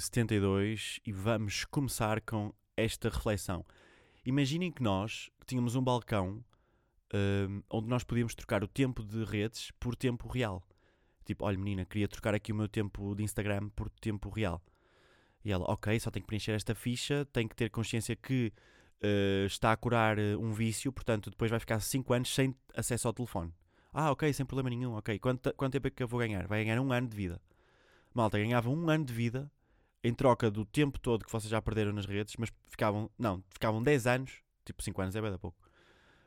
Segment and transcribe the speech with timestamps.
[0.00, 3.64] 72, e vamos começar com esta reflexão.
[4.24, 6.44] Imaginem que nós tínhamos um balcão
[7.14, 10.62] hum, onde nós podíamos trocar o tempo de redes por tempo real.
[11.24, 14.62] Tipo, olha menina, queria trocar aqui o meu tempo de Instagram por tempo real.
[15.44, 18.52] E ela, ok, só tenho que preencher esta ficha, tenho que ter consciência que
[19.02, 23.08] uh, está a curar uh, um vício, portanto depois vai ficar 5 anos sem acesso
[23.08, 23.52] ao telefone.
[23.92, 25.18] Ah, ok, sem problema nenhum, ok.
[25.18, 26.46] Quanto, quanto tempo é que eu vou ganhar?
[26.46, 27.40] Vai ganhar um ano de vida.
[28.14, 29.50] Malta, ganhava um ano de vida
[30.02, 33.82] em troca do tempo todo que vocês já perderam nas redes, mas ficavam, não, ficavam
[33.82, 35.58] 10 anos, tipo 5 anos é bem da pouco.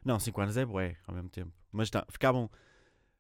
[0.04, 1.52] Não, 5 anos é bué ao mesmo tempo.
[1.72, 2.50] Mas não, ficavam,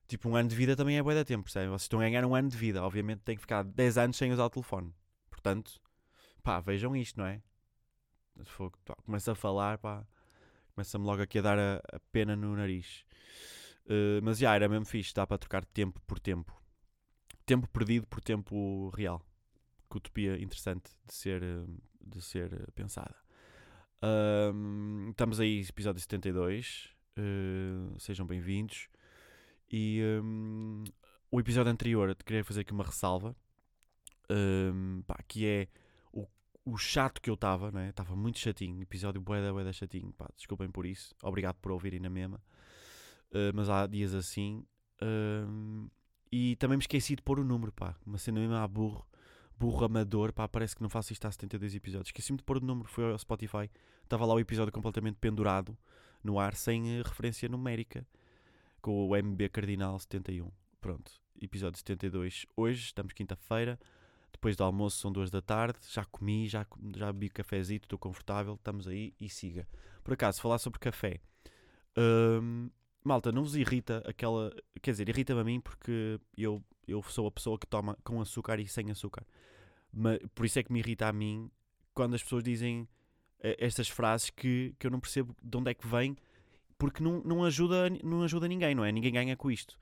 [0.07, 1.70] tipo um ano de vida também é bué da tempo, percebem?
[1.70, 4.31] Vocês estão a ganhar um ano de vida, obviamente tem que ficar 10 anos sem
[4.31, 4.93] usar o telefone.
[5.29, 5.81] Portanto,
[6.43, 7.41] pá, vejam isto, não é?
[9.05, 10.05] Começa a falar, pá,
[10.74, 13.05] começa-me logo aqui a dar a, a pena no nariz.
[13.85, 16.54] Uh, mas já, era mesmo fixe, dá para trocar tempo por tempo.
[17.46, 19.21] Tempo perdido por tempo real.
[19.98, 21.66] Utopia interessante de ser, eh,
[22.02, 23.16] de ser eh, pensada.
[24.04, 26.90] Um, estamos aí, episódio 72.
[27.18, 28.90] Uh, sejam bem-vindos.
[29.71, 30.84] E um,
[31.32, 33.36] o episódio anterior, queria fazer aqui uma ressalva.
[34.30, 35.68] Um, pá, que é
[36.12, 36.27] o,
[36.66, 37.90] o chato que eu estava, né?
[37.90, 38.82] Estava muito chatinho.
[38.82, 40.12] Episódio boeda, boeda chatinho.
[40.14, 41.16] Pá, desculpem por isso.
[41.24, 42.41] Obrigado por ouvirem na mesma.
[43.32, 44.66] Uh, mas há dias assim.
[45.02, 45.90] Uh,
[46.32, 47.96] e também me esqueci de pôr o número, pá.
[48.05, 49.08] Uma cena mesmo a burro.
[49.59, 50.48] Burro amador, pá.
[50.48, 52.09] Parece que não faço isto há 72 episódios.
[52.09, 52.87] Esqueci-me de pôr o número.
[52.90, 53.70] Foi ao Spotify.
[54.04, 55.77] Estava lá o episódio completamente pendurado
[56.23, 58.05] no ar, sem uh, referência numérica.
[58.81, 60.51] Com o MB Cardinal 71.
[60.81, 61.12] Pronto.
[61.41, 62.46] Episódio 72.
[62.55, 63.79] Hoje, estamos quinta-feira.
[64.31, 65.79] Depois do almoço são duas da tarde.
[65.90, 66.66] Já comi, já,
[66.97, 68.56] já bebi cafezito, estou confortável.
[68.56, 69.68] Estamos aí e siga.
[70.03, 71.22] Por acaso, falar sobre café.
[71.97, 72.70] Um,
[73.03, 74.52] malta, não vos irrita aquela.
[74.81, 78.60] Quer dizer, irrita-me a mim porque eu, eu sou a pessoa que toma com açúcar
[78.60, 79.26] e sem açúcar.
[79.92, 81.50] Mas, por isso é que me irrita a mim
[81.94, 82.88] quando as pessoas dizem
[83.40, 86.18] eh, estas frases que, que eu não percebo de onde é que vem,
[86.78, 88.92] porque não, não, ajuda, não ajuda ninguém, não é?
[88.92, 89.78] Ninguém ganha com isto.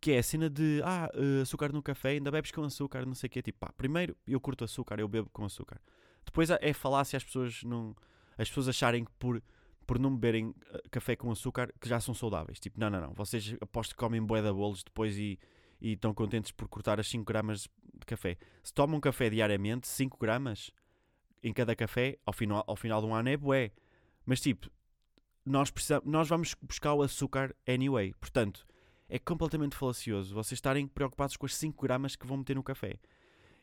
[0.00, 3.14] Que é a cena de ah, eh, açúcar no café, ainda bebes com açúcar, não
[3.14, 3.42] sei o quê.
[3.42, 5.80] Tipo, pá, primeiro eu curto açúcar, eu bebo com açúcar.
[6.24, 7.94] Depois é falar se as pessoas não.
[8.36, 9.40] As pessoas acharem que por
[9.86, 12.58] por não beberem eh, café com açúcar que já são saudáveis.
[12.58, 13.14] Tipo, não, não, não.
[13.14, 15.38] Vocês aposto que comem de bolos depois e,
[15.80, 18.36] e estão contentes por cortar as 5 gramas de café.
[18.62, 20.70] Se tomam café diariamente, 5 gramas
[21.42, 23.70] em cada café, ao final, ao final de um ano é bué.
[24.24, 24.70] Mas tipo,
[25.44, 28.12] nós, precisamos, nós vamos buscar o açúcar anyway.
[28.20, 28.66] Portanto,
[29.08, 32.98] é completamente falacioso vocês estarem preocupados com as 5 gramas que vão meter no café.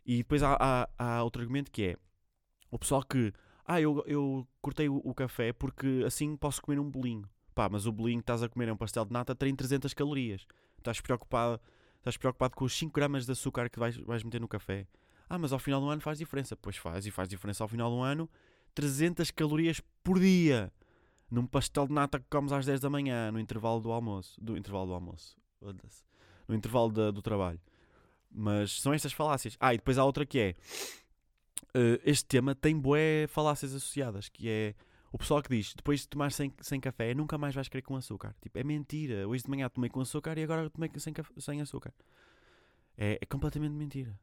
[0.06, 1.98] E depois há, há, há outro argumento que é
[2.72, 3.34] o pessoal que
[3.66, 7.30] ah, eu, eu cortei o, o, café porque assim posso comer um bolinho.
[7.56, 9.94] Pá, mas o bolinho que estás a comer é um pastel de nata tem 300
[9.94, 10.46] calorias.
[10.78, 11.62] Estás preocupado,
[12.04, 14.86] estás preocupado com os 5 gramas de açúcar que vais, vais meter no café.
[15.30, 16.56] Ah, mas ao final do ano faz diferença.
[16.56, 18.30] Pois faz, e faz diferença ao final do ano
[18.76, 20.72] 300 calorias por dia.
[21.32, 24.40] Num pastel de nata que comes às 10 da manhã, no intervalo do almoço.
[24.40, 25.38] Do intervalo do almoço.
[26.48, 27.60] No intervalo do trabalho.
[28.30, 29.56] Mas são estas falácias.
[29.60, 30.56] Ah, e depois há outra que é
[31.76, 34.76] uh, este tema tem bué falácias associadas, que é
[35.14, 37.96] o pessoal que diz, depois de tomar sem, sem café, nunca mais vais querer com
[37.96, 38.36] açúcar.
[38.42, 39.28] Tipo, é mentira.
[39.28, 41.94] Hoje de manhã tomei com açúcar e agora tomei sem, sem açúcar.
[42.98, 44.20] É, é, completamente mentira.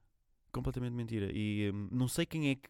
[0.50, 1.30] Completamente mentira.
[1.32, 2.68] E hum, não sei quem é que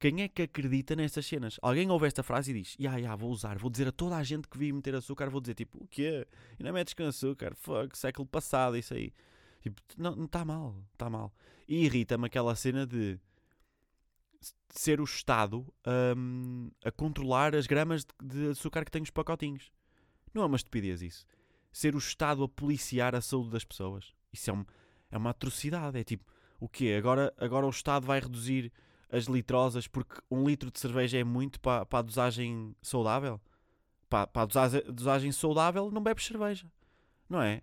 [0.00, 1.58] quem é que acredita nestas cenas?
[1.62, 4.16] Alguém ouve esta frase e diz: Ya, yeah, ya, vou usar, vou dizer a toda
[4.16, 6.26] a gente que vi meter açúcar, vou dizer tipo, o quê?
[6.58, 7.54] E não metes com açúcar?
[7.54, 9.12] Fuck, século passado, isso aí.
[9.62, 11.32] Tipo, não, está mal, está mal.
[11.68, 13.18] E irrita-me aquela cena de
[14.70, 15.66] ser o Estado
[16.16, 19.72] um, a controlar as gramas de, açúcar que tem os pacotinhos.
[20.32, 21.26] Não é uma estupidez isso.
[21.72, 24.14] Ser o Estado a policiar a saúde das pessoas.
[24.32, 24.64] Isso é, um,
[25.10, 25.98] é uma atrocidade.
[25.98, 26.24] É tipo,
[26.60, 26.94] o quê?
[26.98, 28.72] Agora, agora o Estado vai reduzir
[29.10, 33.40] as litrosas porque um litro de cerveja é muito para, para a dosagem saudável?
[34.08, 36.70] Para, para a dosagem, dosagem saudável não bebes cerveja.
[37.28, 37.62] Não é?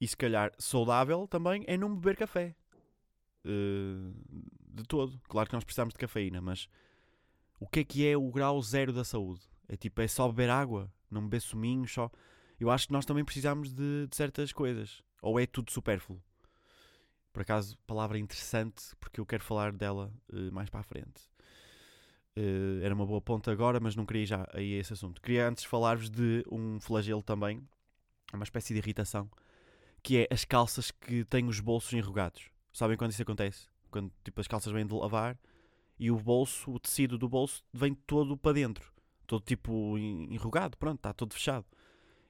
[0.00, 2.54] E se calhar saudável também é não beber café.
[3.44, 4.12] Uh,
[4.76, 5.20] de todo.
[5.28, 6.68] Claro que nós precisamos de cafeína, mas
[7.58, 9.40] o que é que é o grau zero da saúde?
[9.68, 12.10] É tipo, é só beber água, não beber suminho, só.
[12.58, 15.02] Eu acho que nós também precisamos de, de certas coisas.
[15.20, 16.22] Ou é tudo supérfluo?
[17.32, 21.28] Por acaso, palavra interessante, porque eu quero falar dela uh, mais para a frente.
[22.36, 25.20] Uh, era uma boa ponta agora, mas não queria já aí esse assunto.
[25.20, 27.66] Queria antes falar-vos de um flagelo também,
[28.32, 29.30] uma espécie de irritação,
[30.02, 32.50] que é as calças que têm os bolsos enrugados.
[32.72, 33.68] Sabem quando isso acontece?
[33.96, 35.38] Quando tipo, as calças vêm de lavar
[35.98, 38.92] e o bolso, o tecido do bolso vem todo para dentro,
[39.26, 41.64] todo tipo enrugado, pronto, está todo fechado.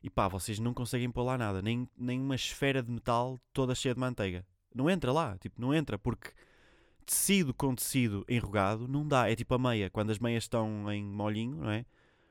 [0.01, 3.75] E pá, vocês não conseguem pôr lá nada, nem, nem uma esfera de metal toda
[3.75, 4.47] cheia de manteiga.
[4.73, 6.31] Não entra lá, tipo, não entra porque
[7.05, 9.29] tecido com tecido enrugado não dá.
[9.29, 11.85] É tipo a meia, quando as meias estão em molhinho, não é?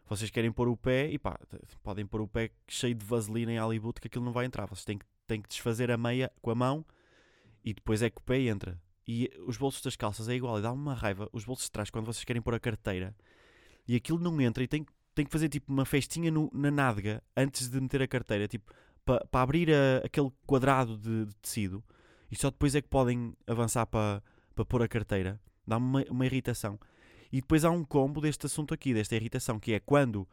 [0.08, 1.38] Vocês querem pôr o pé e pá,
[1.84, 4.66] podem pôr o pé cheio de vaselina em Hollywood que aquilo não vai entrar.
[4.68, 6.86] Vocês têm que, têm que desfazer a meia com a mão
[7.66, 8.80] e depois é que o pé entra.
[9.07, 11.30] E os bolsos das calças é igual, e dá-me uma raiva.
[11.31, 13.16] Os bolsos de trás, quando vocês querem pôr a carteira
[13.88, 17.22] e aquilo não entra e tem, tem que fazer tipo uma festinha no, na nádega
[17.38, 18.74] antes de meter a carteira, tipo,
[19.06, 21.84] para pa abrir a, aquele quadrado de, de, tecido
[22.31, 24.24] e só depois é que podem avançar para
[24.56, 25.40] pa pôr a carteira.
[25.68, 26.80] Dá-me uma, uma irritação.
[27.31, 30.28] E depois há um combo deste assunto aqui, desta irritação, que é quando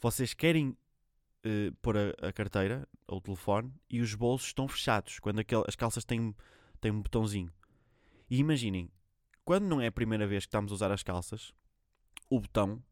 [0.00, 5.18] vocês querem uh, pôr a, a, carteira ou o telefone e os bolsos estão fechados,
[5.18, 6.34] quando aquel, as calças têm,
[6.80, 7.52] têm um botãozinho.
[8.30, 8.90] E imaginem,
[9.44, 11.52] quando não é a primeira vez que estamos a usar as calças,
[12.28, 12.82] o botão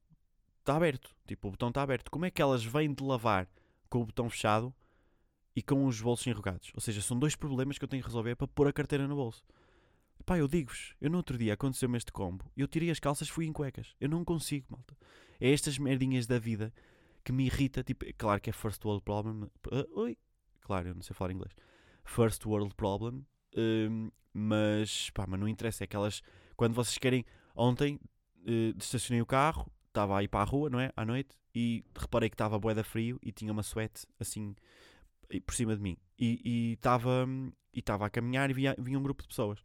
[0.59, 1.15] está aberto.
[1.27, 2.11] Tipo, o botão está aberto.
[2.11, 3.49] Como é que elas vêm de lavar
[3.89, 4.75] com o botão fechado
[5.55, 6.73] e com os bolsos enrugados?
[6.75, 9.15] Ou seja, são dois problemas que eu tenho que resolver para pôr a carteira no
[9.15, 9.45] bolso.
[10.27, 13.47] Pá, eu digo-vos, eu no outro dia aconteceu-me este combo, eu tirei as calças fui
[13.47, 13.95] em cuecas.
[14.01, 14.97] Eu não consigo, malta.
[15.41, 16.75] É estas merdinhas da vida
[17.25, 17.83] que me irrita.
[17.83, 19.45] Tipo, claro que é first world problem.
[19.67, 20.19] Uh, oi.
[20.61, 21.55] Claro, eu não sei falar inglês.
[22.05, 23.25] First world problem.
[23.55, 25.85] Uh, mas, pá, mas não interessa.
[25.85, 26.23] É aquelas.
[26.57, 27.25] Quando vocês querem.
[27.55, 27.99] Ontem
[28.47, 30.93] uh, estacionei o carro, estava a ir para a rua, não é?
[30.97, 34.55] À noite, e reparei que estava boeda frio e tinha uma sweat assim
[35.45, 35.97] por cima de mim.
[36.19, 37.27] E estava
[37.73, 39.59] e estava a caminhar e vinha, vinha um grupo de pessoas.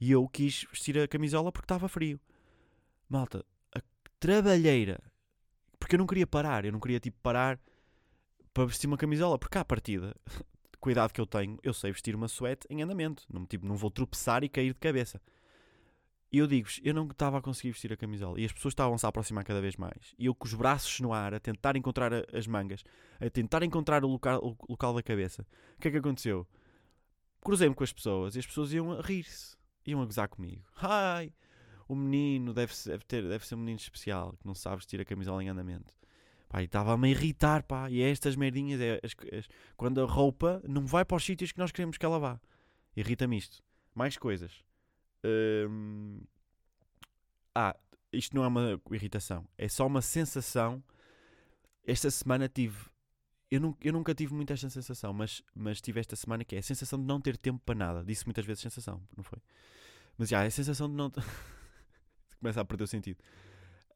[0.00, 2.20] E eu quis vestir a camisola porque estava frio.
[3.08, 3.44] Malta,
[3.74, 3.80] a
[4.18, 5.00] trabalheira.
[5.78, 7.58] Porque eu não queria parar, eu não queria tipo parar
[8.52, 10.14] para vestir uma camisola, porque à partida,
[10.80, 13.24] cuidado que eu tenho, eu sei vestir uma suéte em andamento.
[13.32, 15.20] Não, tipo, não vou tropeçar e cair de cabeça.
[16.32, 18.40] E eu digo-vos, eu não estava a conseguir vestir a camisola.
[18.40, 20.14] E as pessoas estavam-se a aproximar cada vez mais.
[20.18, 22.84] E eu com os braços no ar, a tentar encontrar as mangas,
[23.20, 25.46] a tentar encontrar o local, o local da cabeça.
[25.76, 26.46] O que é que aconteceu?
[27.42, 30.62] Cruzei-me com as pessoas e as pessoas iam a rir-se iam a gozar comigo.
[30.76, 31.32] Ai,
[31.88, 35.04] o menino deve, deve, ter, deve ser um menino especial que não sabe vestir a
[35.04, 35.92] camisola em andamento.
[36.50, 37.88] Pá, e estava-me a irritar, pá.
[37.88, 39.00] E é estas merdinhas, é,
[39.76, 42.40] quando a roupa não vai para os sítios que nós queremos que ela vá.
[42.96, 43.62] Irrita-me isto.
[43.94, 44.52] Mais coisas.
[45.24, 46.20] Hum...
[47.54, 47.76] Ah,
[48.12, 50.82] isto não é uma irritação, é só uma sensação.
[51.86, 52.90] Esta semana tive.
[53.48, 56.58] Eu, nunca, eu nunca tive muito esta sensação, mas, mas tive esta semana que é
[56.58, 58.04] a sensação de não ter tempo para nada.
[58.04, 59.38] Disse muitas vezes sensação, não foi?
[60.18, 61.12] Mas já, é a sensação de não.
[62.40, 63.22] começa a perder o sentido.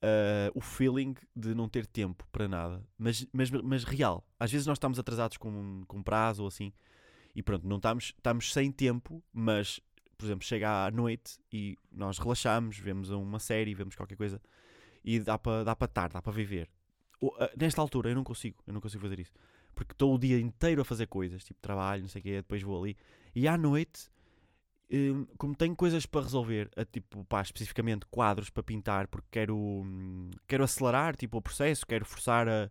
[0.04, 4.22] Uh, o feeling de não ter tempo para nada, mas, mas, mas real.
[4.38, 6.74] Às vezes nós estamos atrasados com, com prazo ou assim,
[7.34, 9.80] e pronto, não estamos, estamos sem tempo, mas,
[10.18, 14.42] por exemplo, chega à noite e nós relaxamos, vemos uma série, vemos qualquer coisa
[15.02, 16.68] e dá para dá estar, dá para viver.
[17.20, 19.32] Uh, nesta altura eu não consigo, eu não consigo fazer isso,
[19.74, 22.62] porque estou o dia inteiro a fazer coisas, tipo trabalho, não sei o quê, depois
[22.62, 22.96] vou ali,
[23.34, 24.10] e à noite
[24.90, 29.56] Hum, como tenho coisas para resolver, a, tipo, pá, especificamente quadros para pintar, porque quero,
[29.56, 32.70] hum, quero acelerar tipo, o processo, quero forçar a,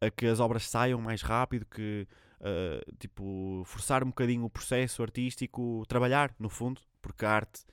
[0.00, 2.06] a que as obras saiam mais rápido, que
[2.40, 7.64] uh, tipo, forçar um bocadinho o processo artístico, trabalhar, no fundo, porque a arte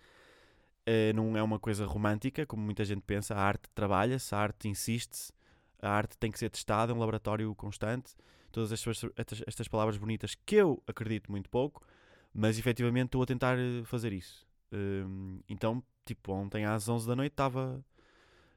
[0.88, 4.70] uh, não é uma coisa romântica, como muita gente pensa, a arte trabalha-se, a arte
[4.70, 5.34] insiste-se,
[5.82, 8.16] a arte tem que ser testada, é um laboratório constante,
[8.52, 11.86] todas estas, estas, estas palavras bonitas que eu acredito muito pouco,
[12.34, 14.46] mas efetivamente estou a tentar eh, fazer isso.
[14.72, 17.84] Um, então, tipo, ontem às 11 da noite estava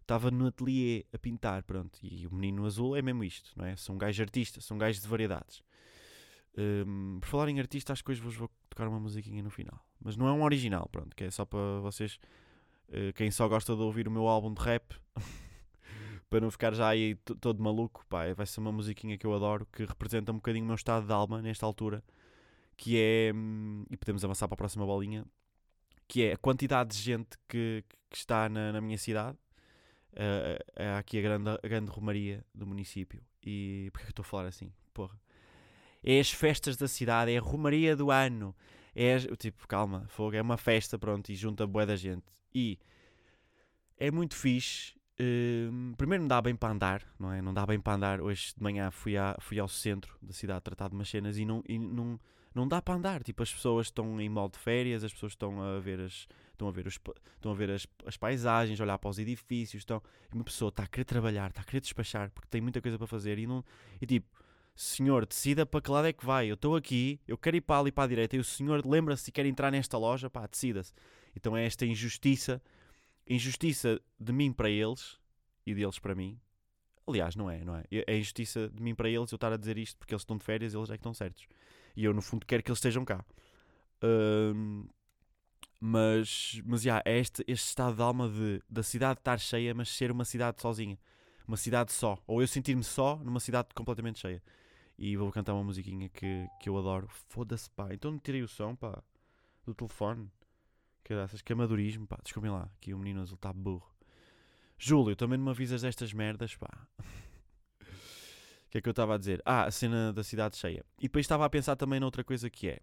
[0.01, 1.99] estava no ateliê a pintar, pronto.
[2.03, 3.75] E o menino azul é mesmo isto, não é?
[3.75, 5.63] São gajos artistas, são gajos de variedades.
[6.57, 9.85] Um, por falar em artista, acho que hoje vos vou tocar uma musiquinha no final.
[10.01, 12.19] Mas não é um original, pronto, que é só para vocês,
[12.91, 14.95] uh, quem só gosta de ouvir o meu álbum de rap,
[16.29, 19.67] para não ficar já aí todo maluco, pá, vai ser uma musiquinha que eu adoro,
[19.73, 22.05] que representa um bocadinho o meu estado de alma nesta altura
[22.77, 25.25] que é, hum, e podemos avançar para a próxima bolinha,
[26.07, 29.39] que é a quantidade de gente que, que está na, na minha cidade.
[30.13, 33.21] Uh, há aqui a grande, a grande romaria do município.
[33.43, 34.73] E porquê que estou a falar assim?
[34.93, 35.19] Porra.
[36.03, 38.55] É as festas da cidade, é a romaria do ano.
[38.95, 42.25] É tipo, calma, fogo, é uma festa, pronto, e junta boa da gente.
[42.55, 42.79] E
[43.97, 44.95] é muito fixe.
[45.19, 47.41] Uh, primeiro não dá bem para andar, não é?
[47.41, 48.21] Não dá bem para andar.
[48.21, 51.45] Hoje de manhã fui, a, fui ao centro da cidade tratar de umas cenas e
[51.45, 52.21] não, e não,
[52.55, 53.23] não dá para andar.
[53.23, 56.69] Tipo, as pessoas estão em modo de férias, as pessoas estão a ver as, estão
[56.69, 56.99] a ver, os,
[57.35, 59.81] estão a ver as, as paisagens, olhar para os edifícios.
[59.81, 60.01] Estão,
[60.33, 62.97] e uma pessoa está a querer trabalhar, está a querer despachar, porque tem muita coisa
[62.97, 63.39] para fazer.
[63.39, 63.65] E, não,
[64.01, 64.29] e tipo,
[64.75, 66.51] senhor, decida para que lado é que vai.
[66.51, 68.37] Eu estou aqui, eu quero ir para ali para a direita.
[68.37, 70.93] E o senhor lembra-se e quer entrar nesta loja, pá, decida-se.
[71.35, 72.63] Então é esta injustiça,
[73.29, 75.19] injustiça de mim para eles
[75.67, 76.39] e deles para mim.
[77.07, 77.85] Aliás, não é, não é?
[77.91, 80.45] É injustiça de mim para eles eu estar a dizer isto porque eles estão de
[80.45, 81.47] férias, eles é que estão certos.
[81.97, 83.25] E eu, no fundo, quero que eles estejam cá.
[84.03, 84.87] Ahm,
[85.81, 89.91] mas, mas já, é este, este estado de alma de, da cidade estar cheia, mas
[89.91, 90.99] ser uma cidade sozinha.
[91.47, 92.19] Uma cidade só.
[92.27, 94.43] Ou eu sentir-me só numa cidade completamente cheia.
[94.99, 97.07] E vou cantar uma musiquinha que, que eu adoro.
[97.29, 97.93] Foda-se, pá.
[97.93, 99.03] Então tirei o som, pá,
[99.65, 100.31] do telefone.
[101.03, 102.19] Caraças, que amadorismo, pá.
[102.23, 103.93] Desculpem lá, aqui o menino azul está burro.
[104.79, 106.71] Júlio, também não me avisas destas merdas, pá.
[108.75, 109.41] Que é que eu estava a dizer?
[109.45, 110.85] Ah, a cena da cidade cheia.
[110.99, 112.81] E depois estava a pensar também noutra coisa que é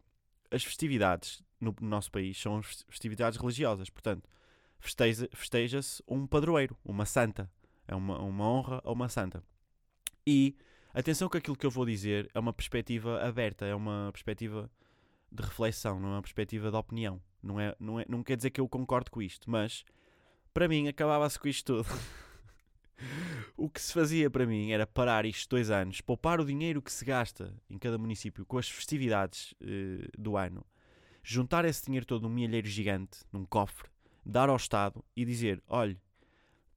[0.49, 3.89] as festividades no nosso país são festividades religiosas.
[3.89, 4.25] Portanto,
[4.79, 7.51] festeja- festeja-se um padroeiro, uma santa.
[7.85, 9.43] É uma, uma honra a uma santa.
[10.25, 10.55] E
[10.93, 14.71] atenção que aquilo que eu vou dizer é uma perspectiva aberta, é uma perspectiva
[15.29, 17.21] de reflexão, não é uma perspectiva de opinião.
[17.43, 19.83] Não, é, não, é, não quer dizer que eu concordo com isto, mas
[20.53, 21.89] para mim acabava-se com isto tudo.
[23.55, 26.91] o que se fazia para mim era parar isto dois anos, poupar o dinheiro que
[26.91, 30.65] se gasta em cada município com as festividades eh, do ano,
[31.23, 33.89] juntar esse dinheiro todo num milheiro gigante, num cofre,
[34.25, 35.99] dar ao Estado e dizer: olhe,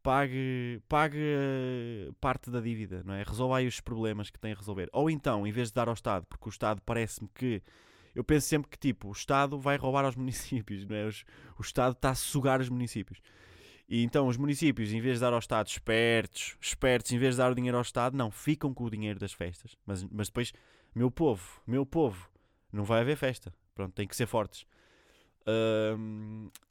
[0.04, 3.22] pague, pague eh, parte da dívida, não é?
[3.22, 4.88] Resolva aí os problemas que tem a resolver.
[4.92, 7.62] Ou então, em vez de dar ao Estado, porque o Estado parece-me que.
[8.14, 11.08] Eu penso sempre que tipo, o Estado vai roubar aos municípios, não é?
[11.58, 13.20] O Estado está a sugar os municípios.
[13.88, 17.38] E então os municípios, em vez de dar ao Estado espertos, espertos, em vez de
[17.38, 19.76] dar o dinheiro ao Estado, não, ficam com o dinheiro das festas.
[19.86, 20.52] Mas, mas depois,
[20.94, 22.28] meu povo, meu povo,
[22.72, 23.52] não vai haver festa.
[23.74, 24.66] Pronto, tem que ser fortes.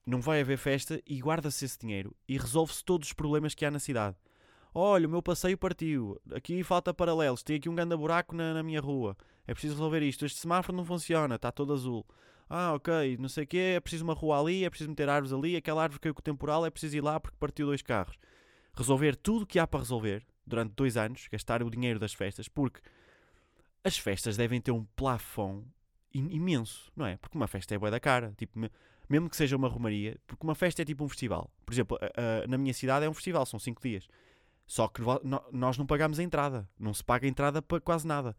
[0.06, 3.72] Não vai haver festa e guarda-se esse dinheiro e resolve-se todos os problemas que há
[3.72, 4.18] na cidade.
[4.74, 6.20] Olha, o meu passeio partiu.
[6.34, 7.44] Aqui falta paralelos.
[7.44, 9.16] Tem aqui um grande buraco na, na minha rua.
[9.46, 10.26] É preciso resolver isto.
[10.26, 11.36] Este semáforo não funciona.
[11.36, 12.04] Está todo azul.
[12.56, 13.18] Ah, ok.
[13.18, 13.74] Não sei o quê.
[13.76, 14.64] É preciso uma rua ali.
[14.64, 15.56] É preciso meter árvores ali.
[15.56, 16.66] Aquela árvore caiu com o temporal.
[16.66, 18.16] É preciso ir lá porque partiu dois carros.
[18.76, 21.28] Resolver tudo o que há para resolver durante dois anos.
[21.32, 22.48] Gastar o dinheiro das festas.
[22.48, 22.80] Porque
[23.84, 25.66] as festas devem ter um plafond
[26.14, 27.18] im- imenso, não é?
[27.18, 28.34] Porque uma festa é boa da cara.
[28.38, 28.72] Tipo, me-
[29.10, 30.20] mesmo que seja uma romaria.
[30.28, 31.50] Porque uma festa é tipo um festival.
[31.66, 31.98] Por exemplo,
[32.48, 33.48] na minha cidade é um festival.
[33.48, 34.08] São cinco dias.
[34.68, 35.02] Só que
[35.52, 36.70] nós não pagamos a entrada.
[36.80, 38.36] Não se paga a entrada para quase nada.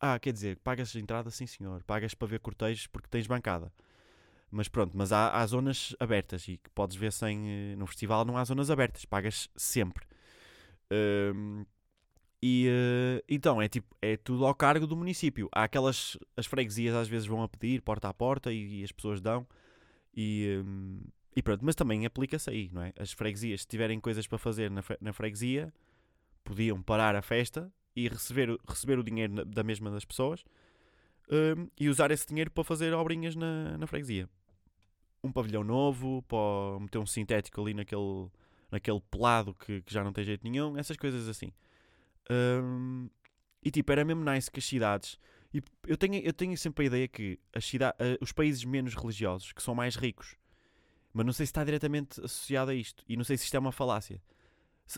[0.00, 1.82] Ah, quer dizer, pagas entrada, sim senhor.
[1.84, 3.72] Pagas para ver cortejos porque tens bancada.
[4.50, 7.72] Mas pronto, mas há, há zonas abertas e que podes ver sem.
[7.72, 10.06] eh, No festival não há zonas abertas, pagas sempre.
[10.92, 11.64] Hum,
[12.42, 15.48] e eh, então é tipo, é tudo ao cargo do município.
[15.52, 16.18] Há aquelas.
[16.36, 19.46] As freguesias às vezes vão a pedir porta a porta e, e as pessoas dão.
[20.16, 21.00] E, hum,
[21.36, 22.92] e pronto, mas também aplica-se aí, não é?
[22.98, 25.72] As freguesias, se tiverem coisas para fazer na, na freguesia,
[26.44, 30.44] podiam parar a festa e receber, receber o dinheiro da mesma das pessoas
[31.30, 34.28] hum, e usar esse dinheiro para fazer obrinhas na, na freguesia.
[35.22, 38.28] Um pavilhão novo, para meter um sintético ali naquele,
[38.70, 41.52] naquele pelado que, que já não tem jeito nenhum, essas coisas assim.
[42.30, 43.08] Hum,
[43.62, 45.18] e tipo, era mesmo nice que as cidades.
[45.52, 48.94] E eu tenho, eu tenho sempre a ideia que as cida eh, os países menos
[48.94, 50.36] religiosos, que são mais ricos,
[51.12, 53.04] mas não sei se está diretamente associado a isto.
[53.08, 54.22] E não sei se isto é uma falácia.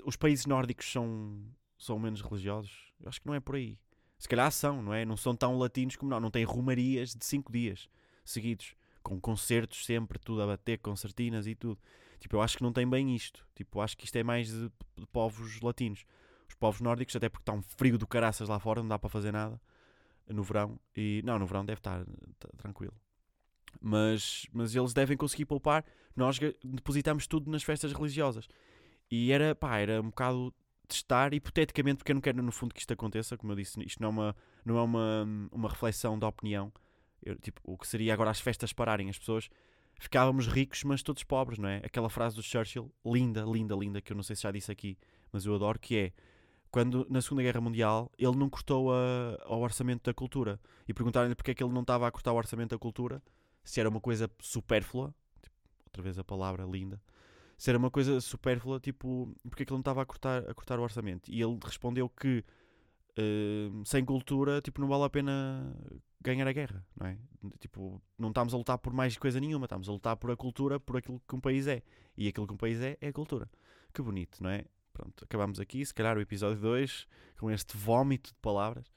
[0.04, 1.42] Os países nórdicos são,
[1.82, 2.92] são menos religiosos?
[3.00, 3.76] Eu acho que não é por aí.
[4.16, 5.04] Se calhar são, não é?
[5.04, 6.22] Não são tão latinos como nós.
[6.22, 7.88] Não têm romarias de 5 dias
[8.24, 8.76] seguidos.
[9.02, 11.80] Com concertos sempre, tudo a bater, concertinas e tudo.
[12.20, 13.44] Tipo, eu acho que não tem bem isto.
[13.52, 16.04] Tipo, eu acho que isto é mais de, de povos latinos.
[16.48, 19.10] Os povos nórdicos, até porque está um frio do caraças lá fora, não dá para
[19.10, 19.60] fazer nada
[20.28, 20.78] no verão.
[20.96, 22.04] E não, no verão deve estar
[22.38, 22.94] tá- tranquilo.
[23.80, 25.84] Mas, mas eles devem conseguir poupar.
[26.14, 28.46] Nós depositamos tudo nas festas religiosas.
[29.10, 30.54] E era, pá, era um bocado
[30.92, 33.36] testar, hipoteticamente, porque eu não quero no fundo que isto aconteça.
[33.36, 36.72] Como eu disse, isto não é uma, não é uma, uma reflexão da opinião.
[37.22, 39.48] Eu, tipo, o que seria agora as festas pararem, as pessoas
[39.98, 41.76] ficávamos ricos, mas todos pobres, não é?
[41.84, 44.98] Aquela frase do Churchill, linda, linda, linda, que eu não sei se já disse aqui,
[45.30, 46.12] mas eu adoro, que é
[46.70, 50.58] quando na Segunda Guerra Mundial ele não cortou a- ao orçamento da cultura
[50.88, 53.22] e perguntaram-lhe porque é que ele não estava a cortar o orçamento da cultura,
[53.62, 57.00] se era uma coisa supérflua, tipo, outra vez a palavra linda,
[57.62, 60.52] se era uma coisa supérflua, tipo, porque é que ele não estava a cortar, a
[60.52, 61.30] cortar o orçamento?
[61.30, 62.44] E ele respondeu que
[63.16, 65.72] eh, sem cultura, tipo, não vale a pena
[66.20, 67.16] ganhar a guerra, não é?
[67.60, 70.80] Tipo, não estamos a lutar por mais coisa nenhuma, estamos a lutar por a cultura,
[70.80, 71.84] por aquilo que um país é.
[72.16, 73.48] E aquilo que um país é, é a cultura.
[73.94, 74.64] Que bonito, não é?
[74.92, 77.06] Pronto, acabamos aqui, se calhar o episódio 2,
[77.38, 78.92] com este vómito de palavras.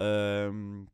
[0.00, 0.86] Ahm,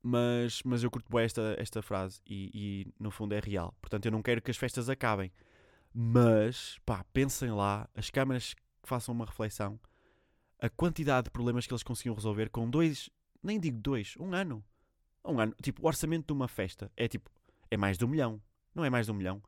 [0.00, 3.74] mas, mas eu curto bem esta, esta frase e, e, no fundo é real.
[3.80, 5.32] Portanto, eu não quero que as festas acabem.
[5.94, 9.78] Mas, pá, pensem lá, as câmaras que façam uma reflexão,
[10.58, 13.10] a quantidade de problemas que eles conseguiam resolver com dois,
[13.42, 14.64] nem digo dois, um ano.
[15.24, 15.54] Um ano.
[15.62, 17.30] Tipo, o orçamento de uma festa é tipo,
[17.70, 18.40] é mais de um milhão.
[18.74, 19.42] Não é mais de um milhão.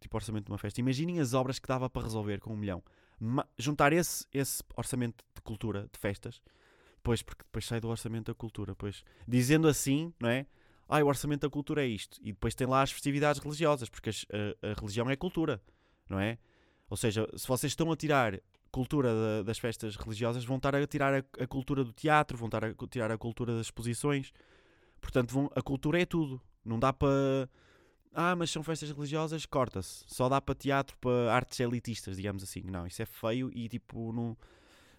[0.00, 0.80] Tipo, orçamento de uma festa.
[0.80, 2.82] Imaginem as obras que dava para resolver com um milhão.
[3.18, 6.40] Ma- juntar esse, esse orçamento de cultura, de festas,
[7.02, 9.04] pois, porque depois sai do orçamento da cultura, pois.
[9.26, 10.46] Dizendo assim, não é?
[10.90, 12.18] ah, o orçamento da cultura é isto.
[12.20, 15.62] E depois tem lá as festividades religiosas, porque as, a, a, religião é cultura,
[16.10, 16.36] não é?
[16.88, 18.40] Ou seja, se vocês estão a tirar
[18.70, 22.48] cultura da, das festas religiosas, vão estar a tirar a, a, cultura do teatro, vão
[22.48, 24.32] estar a tirar a cultura das exposições.
[25.00, 26.40] Portanto, vão, a cultura é tudo.
[26.64, 27.48] Não dá para.
[28.12, 30.04] Ah, mas são festas religiosas, corta-se.
[30.08, 32.62] Só dá para teatro, para artes elitistas, digamos assim.
[32.64, 34.36] Não, isso é feio e tipo, não,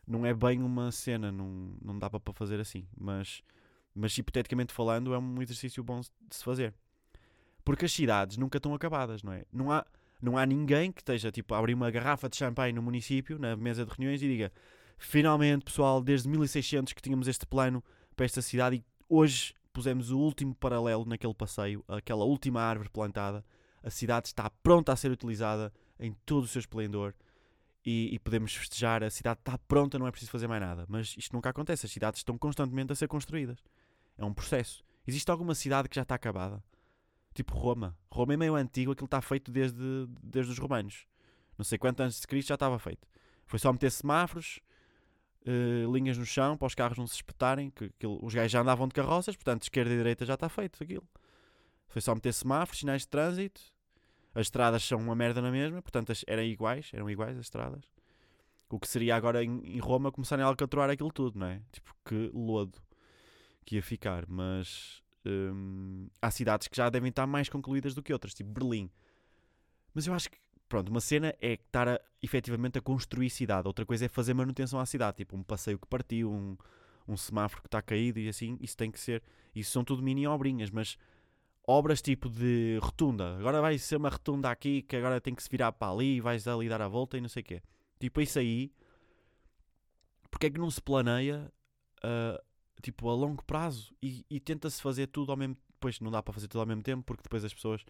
[0.08, 2.88] não é bem uma cena, não, não dá para fazer assim.
[2.98, 3.44] Mas
[3.94, 6.74] mas hipoteticamente falando, é um exercício bom de se fazer.
[7.64, 9.46] Porque as cidades nunca estão acabadas, não é?
[9.52, 9.86] Não há,
[10.22, 13.56] não há ninguém que esteja tipo, a abrir uma garrafa de champanhe no município, na
[13.56, 14.52] mesa de reuniões, e diga:
[14.98, 17.84] finalmente, pessoal, desde 1600 que tínhamos este plano
[18.16, 23.44] para esta cidade e hoje pusemos o último paralelo naquele passeio, aquela última árvore plantada.
[23.84, 27.16] A cidade está pronta a ser utilizada em todo o seu esplendor
[27.86, 29.04] e, e, podemos festejar.
[29.04, 30.86] A cidade está pronta, não é preciso fazer mais nada.
[30.88, 31.86] Mas isto nunca acontece.
[31.86, 33.58] As cidades estão constantemente a ser construídas.
[34.18, 34.84] É um processo.
[35.08, 36.64] Existe alguma cidade que já está acabada?
[37.42, 37.98] Tipo Roma.
[38.12, 41.08] Roma é meio antigo, aquilo está feito desde, desde os romanos.
[41.58, 43.08] Não sei quantos anos de Cristo já estava feito.
[43.48, 44.60] Foi só meter semáforos,
[45.42, 47.72] uh, linhas no chão para os carros não se espetarem.
[47.72, 50.84] Que, aquilo, os gajos já andavam de carroças, portanto, esquerda e direita já está feito
[50.84, 51.08] aquilo.
[51.88, 53.60] Foi só meter semáforos, sinais de trânsito.
[54.36, 57.84] As estradas são uma merda na mesma, portanto, eram iguais, eram iguais as estradas.
[58.70, 61.60] O que seria agora em, em Roma começarem a alcatroar aquilo tudo, não é?
[61.72, 62.80] Tipo, que lodo
[63.66, 68.14] que ia ficar, mas hum, há cidades que já devem estar mais concluídas do que
[68.14, 68.90] outras, tipo Berlim.
[69.94, 70.38] Mas eu acho que,
[70.70, 74.80] pronto, uma cena é estar a, efetivamente a construir cidade, outra coisa é fazer manutenção
[74.80, 76.58] à cidade, tipo um passeio que partiu, um,
[77.08, 79.22] um semáforo que está caído e assim, isso tem que ser.
[79.54, 80.98] Isso são tudo mini obrinhas, mas
[81.68, 85.50] obras tipo de rotunda, agora vai ser uma rotunda aqui que agora tem que se
[85.50, 87.62] virar para ali e vais ali dar a volta e não sei o quê.
[88.00, 88.72] Tipo, isso aí,
[90.30, 91.52] porque é que não se planeia
[92.04, 92.42] uh,
[92.82, 96.34] tipo, a longo prazo e, e tenta-se fazer tudo ao mesmo Depois não dá para
[96.34, 97.86] fazer tudo ao mesmo tempo porque depois as pessoas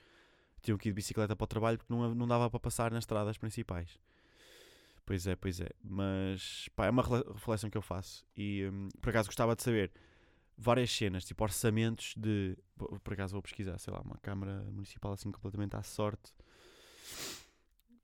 [0.62, 3.04] tinham que ir de bicicleta para o trabalho porque não, não dava para passar nas
[3.04, 4.00] estradas principais.
[5.06, 5.70] Pois é, pois é.
[5.84, 8.26] Mas pá, é uma reflexão que eu faço.
[8.36, 9.92] E hum, por acaso gostava de saber
[10.58, 12.58] várias cenas, tipo orçamentos de.
[12.76, 16.34] Por acaso vou pesquisar, sei lá, uma Câmara Municipal assim completamente à sorte.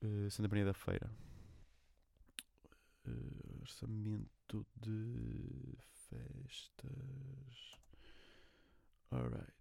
[0.02, 1.10] Uh, Santa Maria da Feira.
[3.06, 7.78] Uh, orçamento de Festas.
[9.10, 9.52] Alright.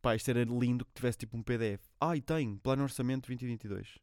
[0.00, 1.80] Pá, isto era lindo que tivesse tipo um PDF.
[2.00, 2.56] Ah, e tem.
[2.56, 3.98] Plano Orçamento 2022.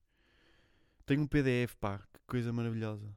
[1.06, 2.00] Tem um PDF, pá.
[2.14, 3.14] Que coisa maravilhosa.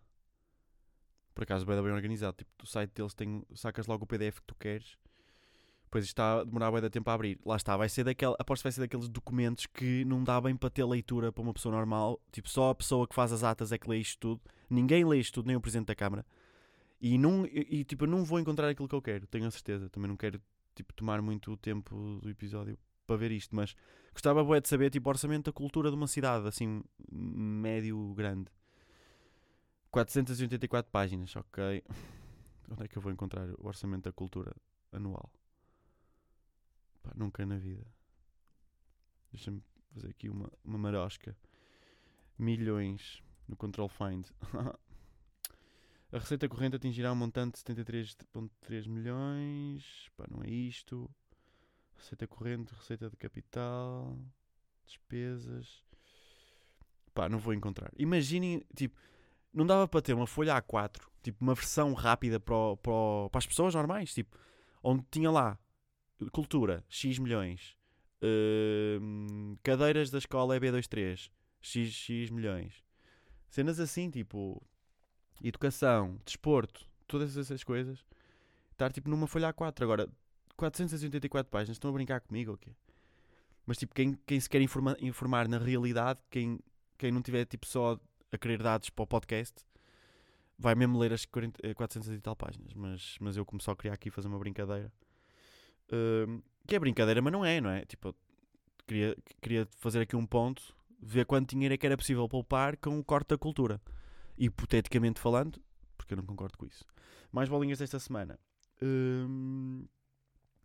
[1.34, 2.36] Por acaso, bem, bem organizado.
[2.36, 4.96] Tipo, do site deles tem, sacas logo o PDF que tu queres.
[5.84, 7.38] Depois está a demorar bem tempo a abrir.
[7.44, 10.56] Lá está, vai ser daquele, aposto que vai ser daqueles documentos que não dá bem
[10.56, 12.20] para ter leitura para uma pessoa normal.
[12.32, 14.40] Tipo, só a pessoa que faz as atas é que lê isto tudo.
[14.70, 16.26] Ninguém lê isto tudo, nem o Presidente da Câmara.
[17.02, 19.90] E, não, e, e, tipo, não vou encontrar aquilo que eu quero, tenho a certeza.
[19.90, 20.40] Também não quero
[20.72, 23.74] tipo, tomar muito o tempo do episódio para ver isto, mas
[24.12, 28.52] gostava bué de saber tipo, orçamento da cultura de uma cidade, assim, médio, grande.
[29.90, 31.82] 484 páginas, ok.
[32.70, 34.54] Onde é que eu vou encontrar o orçamento da cultura
[34.92, 35.28] anual?
[37.02, 37.84] Pá, nunca na vida.
[39.32, 39.60] Deixa-me
[39.92, 41.36] fazer aqui uma, uma marosca.
[42.38, 44.26] Milhões no Control Find.
[46.12, 50.10] A receita corrente atingirá um montante de 73,3 milhões.
[50.14, 51.10] Pá, não é isto.
[51.96, 54.18] Receita corrente, receita de capital,
[54.84, 55.82] despesas.
[57.14, 57.90] Pá, não vou encontrar.
[57.96, 59.00] Imaginem, tipo,
[59.54, 63.30] não dava para ter uma folha A4, tipo, uma versão rápida para, o, para, o,
[63.30, 64.36] para as pessoas normais, tipo,
[64.82, 65.58] onde tinha lá
[66.30, 67.74] cultura, X milhões,
[68.22, 72.84] uh, cadeiras da escola EB23, X, X milhões.
[73.48, 74.62] Cenas assim, tipo,
[75.42, 78.04] educação, desporto, todas essas coisas,
[78.70, 79.82] estar tipo numa folha A4.
[79.82, 80.08] Agora,
[80.56, 82.70] 484 páginas, estão a brincar comigo ou quê?
[83.66, 86.58] Mas tipo, quem, quem se quer informa, informar na realidade, quem,
[86.98, 87.98] quem não tiver tipo só
[88.30, 89.64] a querer dados para o podcast,
[90.58, 92.72] vai mesmo ler as 40, 400 eh, e tal páginas.
[92.74, 94.92] Mas, mas eu começo a criar aqui fazer uma brincadeira.
[95.92, 97.84] Uh, que é brincadeira, mas não é, não é?
[97.84, 98.14] Tipo,
[98.86, 102.98] queria, queria fazer aqui um ponto, ver quanto dinheiro é que era possível poupar com
[102.98, 103.80] o corte da cultura
[104.44, 105.62] hipoteticamente falando,
[105.96, 106.84] porque eu não concordo com isso.
[107.30, 108.38] Mais bolinhas desta semana.
[108.82, 109.86] Hum...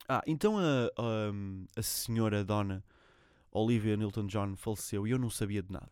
[0.09, 2.83] Ah, então a, a, a senhora dona
[3.51, 5.91] Olivia Newton-John faleceu e eu não sabia de nada.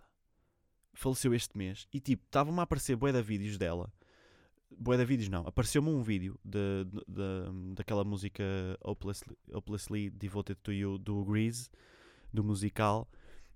[0.94, 3.92] Faleceu este mês e tipo, estavam-me a aparecer bué de vídeos dela.
[4.72, 8.44] Bué de vídeos não, apareceu-me um vídeo de, de, de, daquela música
[8.82, 11.70] Hopelessly, Hopelessly Devoted to You do Grease,
[12.34, 13.08] do musical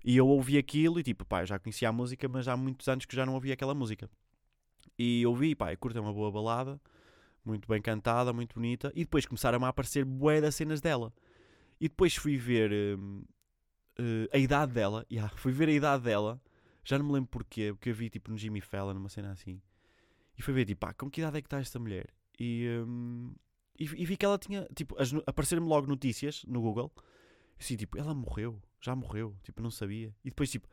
[0.03, 3.05] e eu ouvi aquilo e tipo, pá, já conhecia a música, mas há muitos anos
[3.05, 4.09] que já não ouvia aquela música.
[4.97, 6.79] E ouvi, pá, curto é uma boa balada,
[7.43, 8.91] muito bem cantada, muito bonita.
[8.95, 11.13] E depois começaram a aparecer bué das cenas dela.
[11.79, 13.23] E depois fui ver hum,
[13.97, 15.05] eh, a idade dela.
[15.11, 16.41] Yeah, fui ver a idade dela.
[16.83, 19.61] Já não me lembro porquê, porque eu vi tipo no Jimmy Fallon, numa cena assim.
[20.37, 22.07] E fui ver tipo, pá, com que idade é que está esta mulher?
[22.39, 23.33] E, hum,
[23.77, 26.91] e, e vi que ela tinha, tipo, apareceram-me logo notícias no Google.
[27.59, 30.13] E assim, tipo, ela morreu, já morreu, tipo, não sabia.
[30.23, 30.67] E depois, tipo,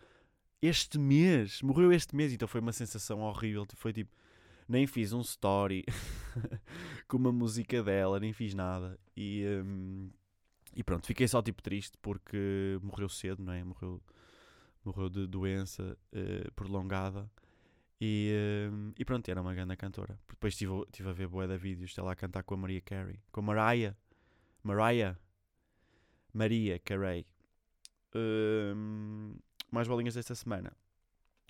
[0.60, 3.66] este mês, morreu este mês, então foi uma sensação horrível.
[3.74, 4.14] Foi tipo,
[4.68, 5.84] nem fiz um story
[7.06, 8.98] com uma música dela, nem fiz nada.
[9.16, 10.10] E, hum,
[10.74, 13.62] e pronto, fiquei só tipo triste porque morreu cedo, não é?
[13.62, 14.02] Morreu,
[14.84, 17.30] morreu de doença eh, prolongada.
[18.00, 20.18] E, hum, e pronto, era uma grande cantora.
[20.28, 23.20] Depois estive, estive a ver boé de vídeos dela a cantar com a Maria Carey.
[23.30, 23.96] Com a Mariah.
[24.62, 25.16] Mariah.
[26.32, 27.26] Maria Carey.
[28.16, 29.36] Hum,
[29.70, 30.72] mais bolinhas desta semana.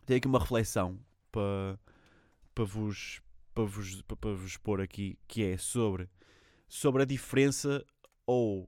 [0.04, 0.98] Tenho aqui uma reflexão
[1.30, 1.78] para
[2.56, 3.20] para vos,
[3.54, 6.08] para vos, para vos pôr aqui, que é sobre,
[6.66, 7.84] sobre a diferença
[8.26, 8.66] ou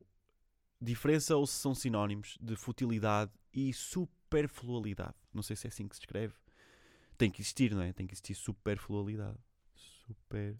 [0.78, 5.14] diferença ou se são sinónimos de futilidade e superflualidade.
[5.32, 6.34] Não sei se é assim que se escreve.
[7.16, 7.94] Tem que existir, não é?
[7.94, 9.38] Tem que existir superflualidade.
[9.74, 10.58] Super.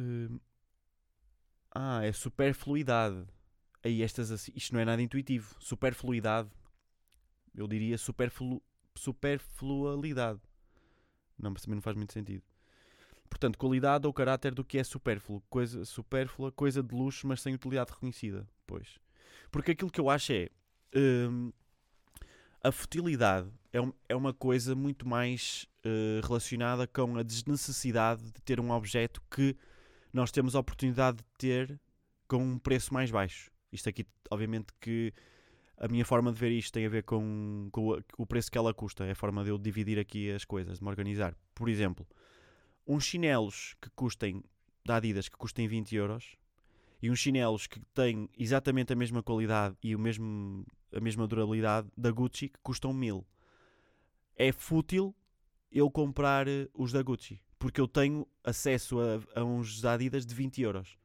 [0.00, 0.40] Hum.
[1.70, 3.24] Ah, é superfluidade.
[3.84, 5.54] Aí estas isto não é nada intuitivo.
[5.60, 6.48] Superfluidade.
[7.54, 8.62] Eu diria superflu,
[8.94, 10.40] superflualidade.
[11.38, 12.42] Não, mas também não faz muito sentido.
[13.28, 15.42] Portanto, qualidade ou caráter do que é supérfluo.
[15.50, 18.48] Coisa supérflua, coisa de luxo, mas sem utilidade reconhecida.
[18.66, 18.98] Pois.
[19.50, 20.48] Porque aquilo que eu acho é.
[20.94, 21.52] hum,
[22.62, 28.42] a futilidade é, um- é uma coisa muito mais eh, relacionada com a desnecessidade de
[28.42, 29.56] ter um objeto que
[30.12, 31.80] nós temos a oportunidade de ter
[32.26, 33.50] com um preço mais baixo.
[33.72, 35.12] Isto aqui, obviamente, que
[35.76, 38.74] a minha forma de ver isto tem a ver com, com o- preço que ela
[38.74, 39.04] custa.
[39.04, 41.36] É a forma de eu dividir aqui as coisas, de me organizar.
[41.54, 42.06] Por exemplo,
[42.86, 44.42] uns chinelos que custem,
[44.84, 46.36] da Adidas, que custem 20 euros,
[47.02, 51.88] e uns chinelos que têm exatamente a mesma qualidade e o mesmo, a mesma durabilidade
[51.96, 53.24] da Gucci, que custam 1000.
[54.36, 55.14] É fútil
[55.70, 60.24] eu comprar eh, os da Gucci, porque eu tenho acesso a, a uns da Adidas
[60.24, 60.96] de 20 euros.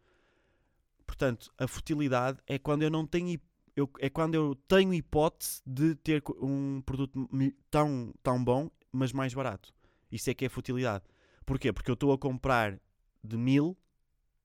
[1.13, 3.39] Portanto, a futilidade é quando eu não tenho
[3.75, 7.29] eu, é quando eu tenho hipótese de ter um produto
[7.69, 9.71] tão, tão bom, mas mais barato.
[10.11, 11.03] Isso é que é futilidade.
[11.45, 11.71] Porquê?
[11.71, 12.79] Porque eu estou a comprar
[13.23, 13.77] de mil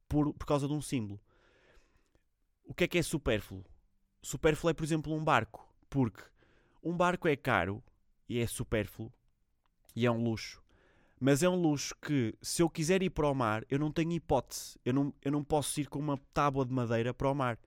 [0.07, 1.19] por, por causa de um símbolo.
[2.65, 3.65] O que é que é supérfluo?
[4.21, 5.67] Supérfluo é, por exemplo, um barco.
[5.89, 6.23] Porque
[6.83, 7.83] um barco é caro
[8.29, 9.11] e é supérfluo
[9.97, 10.63] e é um luxo.
[11.21, 14.13] Mas é um luxo que, se eu quiser ir para o mar, eu não tenho
[14.13, 14.79] hipótese.
[14.85, 17.59] Eu não, eu não posso ir com uma tábua de madeira para o mar.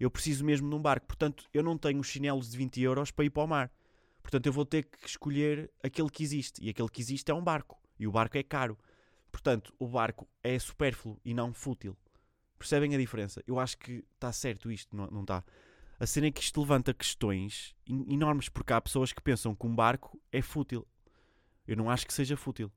[0.00, 1.06] Eu preciso mesmo de um barco.
[1.06, 3.70] Portanto, eu não tenho os chinelos de 20 euros para ir para o mar.
[4.22, 6.64] Portanto, eu vou ter que escolher aquele que existe.
[6.64, 7.78] E aquele que existe é um barco.
[7.98, 8.78] E o barco é caro.
[9.30, 11.96] Portanto, o barco é supérfluo e não fútil.
[12.58, 13.42] Percebem a diferença?
[13.46, 15.44] Eu acho que está certo isto, não, está?
[16.00, 19.66] A cena é que isto levanta questões en- enormes, porque há pessoas que pensam que
[19.66, 20.86] um barco é fútil.
[21.66, 22.72] Eu não acho que seja fútil.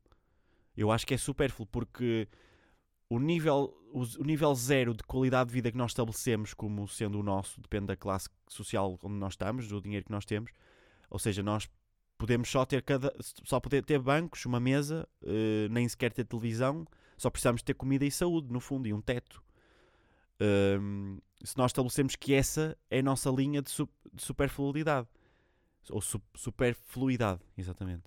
[0.77, 2.27] Eu acho que é supérfluo, porque
[3.09, 7.23] o nível, o, nível zero de qualidade de vida que nós estabelecemos como sendo o
[7.23, 10.51] nosso, depende da classe social onde nós estamos, do dinheiro que nós temos.
[11.09, 11.67] Ou seja, nós
[12.17, 16.85] podemos só ter cada só poder ter bancos, uma mesa, eh, nem sequer ter televisão,
[17.17, 19.41] só precisamos ter comida e saúde, no fundo, e um teto.
[20.39, 25.07] Ahm, se nós estabelecemos que essa é a nossa linha de, su de superfluidade,
[25.89, 28.03] ou su superfluidade, exatamente.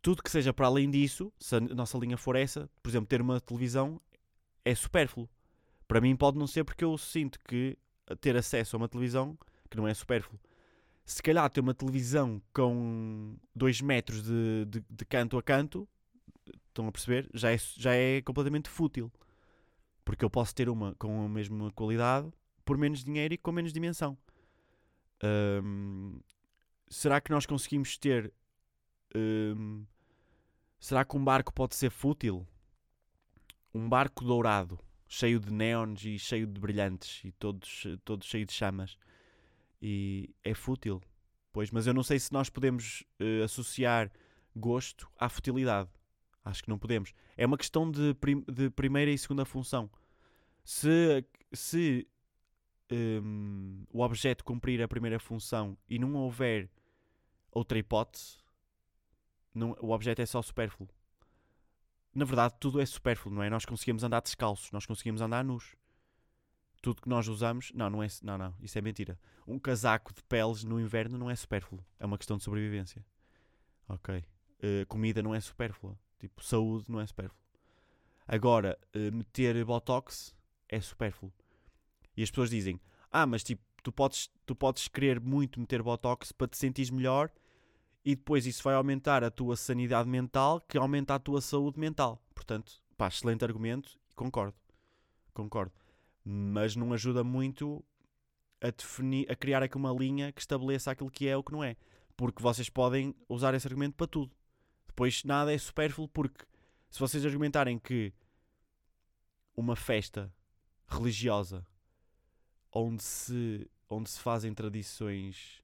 [0.00, 3.20] Tudo que seja para além disso, se a nossa linha for essa, por exemplo, ter
[3.20, 4.00] uma televisão
[4.64, 5.28] é supérfluo.
[5.86, 7.76] Para mim pode não ser porque eu sinto que
[8.20, 9.36] ter acesso a uma televisão
[9.70, 10.38] que não é supérfluo.
[11.04, 15.88] Se calhar ter uma televisão com 2 metros de, de, de canto a canto,
[16.68, 17.28] estão a perceber?
[17.32, 19.10] Já é, já é completamente fútil.
[20.04, 22.30] Porque eu posso ter uma com a mesma qualidade
[22.64, 24.16] por menos dinheiro e com menos dimensão.
[26.88, 28.32] Será que nós conseguimos ter.
[29.14, 29.84] Hum,
[30.78, 32.46] será que um barco pode ser fútil?
[33.74, 38.52] Um barco dourado, cheio de neons e cheio de brilhantes e todos, todos cheio de
[38.52, 38.98] chamas.
[39.80, 41.00] E é fútil.
[41.52, 44.10] Pois, mas eu não sei se nós podemos eh, associar
[44.54, 45.88] gosto à futilidade.
[46.44, 47.12] Acho que não podemos.
[47.36, 49.90] É uma questão de, prim- de primeira e segunda função.
[50.64, 52.06] Se, se
[52.90, 56.70] hum, o objeto cumprir a primeira função e não houver
[57.50, 58.38] outra hipótese,
[59.58, 60.88] não- o objeto é só supérfluo.
[62.14, 63.50] Na verdade, tudo é supérfluo, não é?
[63.50, 65.76] Nós conseguimos andar descalços, nós conseguimos andar nus.
[66.80, 69.18] Tudo que nós usamos, não, não é, não, não, isso é mentira.
[69.46, 73.04] Um casaco de peles no inverno não é supérfluo, é uma questão de sobrevivência.
[73.88, 74.24] Ok.
[74.60, 77.38] Eh, comida não é supérflua, tipo, saúde não é supérfluo.
[78.26, 80.34] Agora, eh, meter botox
[80.68, 81.32] é supérfluo.
[82.16, 86.30] E as pessoas dizem: Ah, mas tipo, tu podes, tu podes querer muito meter botox
[86.32, 87.30] para te sentires melhor
[88.08, 92.18] e depois isso vai aumentar a tua sanidade mental, que aumenta a tua saúde mental.
[92.34, 94.56] Portanto, pá, excelente argumento concordo.
[95.34, 95.74] Concordo.
[96.24, 97.84] Mas não ajuda muito
[98.62, 101.62] a definir, a criar aqui uma linha que estabeleça aquilo que é ou que não
[101.62, 101.76] é.
[102.16, 104.34] Porque vocês podem usar esse argumento para tudo.
[104.86, 106.46] Depois nada é supérfluo porque
[106.88, 108.14] se vocês argumentarem que
[109.54, 110.32] uma festa
[110.86, 111.62] religiosa
[112.72, 115.62] onde se, onde se fazem tradições,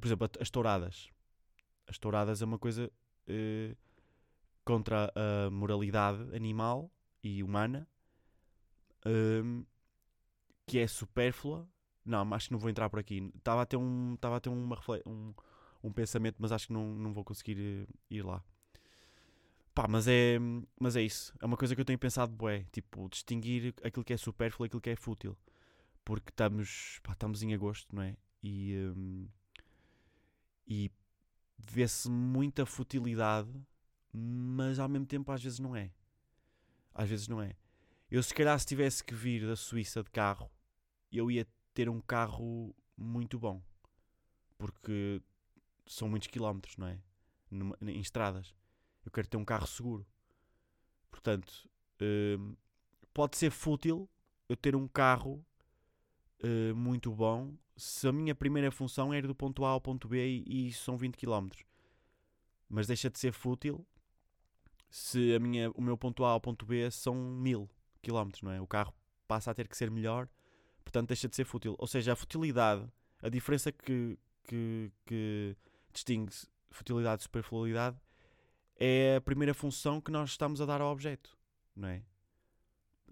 [0.00, 1.10] por exemplo, as touradas.
[1.86, 2.90] As touradas é uma coisa
[3.28, 3.76] uh,
[4.64, 6.90] contra a moralidade animal
[7.22, 7.88] e humana
[9.06, 9.64] um,
[10.66, 11.68] que é supérflua.
[12.04, 13.30] Não, acho que não vou entrar por aqui.
[13.36, 15.34] Estava a ter um, estava a ter uma, um,
[15.82, 18.42] um pensamento, mas acho que não, não vou conseguir eh, ir lá.
[19.74, 20.38] Pá, mas é,
[20.78, 21.32] mas é isso.
[21.40, 22.64] É uma coisa que eu tenho pensado, bué.
[22.72, 25.36] Tipo, distinguir aquilo que é supérfluo e aquilo que é fútil.
[26.04, 28.16] Porque estamos, pá, estamos em agosto, não é?
[28.42, 29.28] E, um,
[30.70, 30.88] e
[31.58, 33.50] vê-se muita futilidade,
[34.12, 35.90] mas ao mesmo tempo às vezes não é.
[36.94, 37.56] Às vezes não é.
[38.08, 40.48] Eu se calhar se tivesse que vir da Suíça de carro,
[41.10, 43.60] eu ia ter um carro muito bom.
[44.56, 45.20] Porque
[45.86, 47.00] são muitos quilómetros, não é?
[47.50, 48.54] Numa, em estradas.
[49.04, 50.06] Eu quero ter um carro seguro.
[51.10, 51.68] Portanto,
[52.00, 52.54] hum,
[53.12, 54.08] pode ser fútil
[54.48, 55.44] eu ter um carro
[56.42, 60.42] uh, muito bom se a minha primeira função ir do ponto A ao ponto B
[60.46, 61.48] e, e são 20 km.
[62.68, 63.84] Mas deixa de ser fútil
[64.90, 67.68] se a minha, o meu ponto A ao ponto B são 1000
[68.02, 68.60] km, não é?
[68.60, 68.92] O carro
[69.26, 70.28] passa a ter que ser melhor,
[70.82, 71.74] portanto deixa de ser fútil.
[71.78, 72.86] Ou seja, a futilidade,
[73.22, 75.56] a diferença que, que, que
[75.92, 76.32] distingue
[76.70, 77.96] futilidade e superfluidade
[78.76, 81.36] é a primeira função que nós estamos a dar ao objeto,
[81.74, 82.02] não é?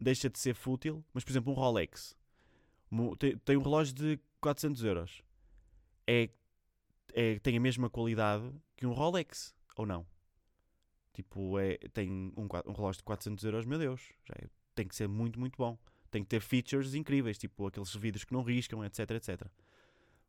[0.01, 2.18] Deixa de ser fútil, mas por exemplo, um Rolex
[3.19, 5.23] tem, tem um relógio de 400 euros,
[6.07, 6.31] é,
[7.13, 10.07] é, tem a mesma qualidade que um Rolex, ou não?
[11.13, 14.01] Tipo, é, tem um, um relógio de 400 euros, meu Deus,
[14.33, 15.77] é, tem que ser muito, muito bom.
[16.11, 19.47] Tem que ter features incríveis, tipo aqueles vidros que não riscam, etc, etc.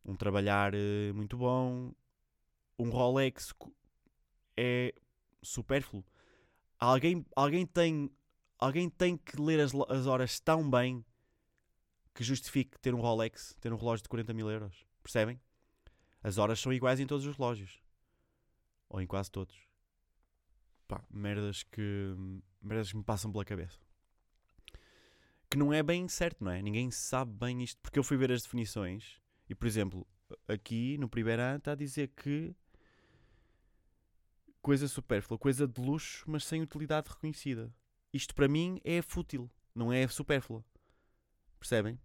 [0.03, 1.93] Um trabalhar uh, muito bom,
[2.77, 3.53] um Rolex
[4.57, 4.93] é
[5.41, 6.03] supérfluo.
[6.79, 8.09] Alguém, alguém, tem,
[8.57, 11.05] alguém tem que ler as, as horas tão bem
[12.19, 14.85] que justifique ter um Rolex, ter um relógio de 40 mil euros.
[15.01, 15.39] Percebem?
[16.21, 17.81] As horas são iguais em todos os relógios.
[18.89, 19.55] Ou em quase todos.
[20.85, 22.13] Pá, merdas que,
[22.61, 23.79] merdas que me passam pela cabeça.
[25.49, 26.61] Que não é bem certo, não é?
[26.61, 27.79] Ninguém sabe bem isto.
[27.81, 30.05] Porque eu fui ver as definições e, por exemplo,
[30.45, 32.53] aqui no primeiro ano está a dizer que
[34.61, 37.73] coisa supérflua, coisa de luxo, mas sem utilidade reconhecida.
[38.11, 40.65] Isto para mim é fútil, não é supérflua.
[41.57, 41.97] Percebem?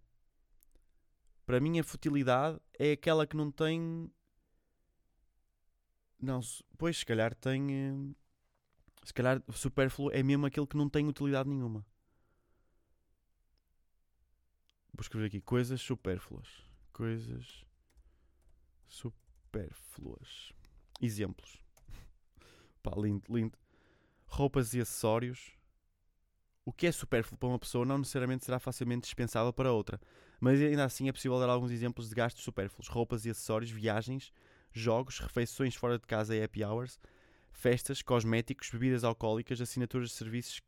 [1.45, 4.11] Para mim a futilidade é aquela que não tem.
[6.19, 6.39] Não,
[6.77, 7.71] pois se calhar tem.
[7.71, 8.15] Eh,
[9.03, 11.85] se calhar supérfluo é mesmo aquele que não tem utilidade nenhuma.
[14.91, 16.47] Vou escrever aqui coisas supérfluas.
[16.91, 17.65] Coisas
[18.87, 20.53] supérfluas.
[21.01, 21.61] Exemplos.
[22.81, 23.57] Pá, lindo, lindo.
[24.25, 25.55] Roupas e acessórios.
[26.63, 30.01] O que é supérfluo para uma pessoa não necessariamente será facilmente dispensável para outra,
[30.39, 34.31] mas ainda assim é possível dar alguns exemplos de gastos supérfluos: roupas e acessórios, viagens,
[34.71, 36.99] jogos, refeições fora de casa e happy hours,
[37.51, 40.61] festas, cosméticos, bebidas alcoólicas, assinaturas de serviços